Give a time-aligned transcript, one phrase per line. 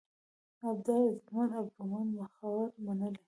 [0.69, 3.19] ابدار: عزتمن، ابرومند، مخور، منلی